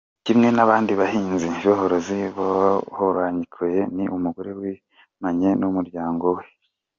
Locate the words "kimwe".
0.25-0.49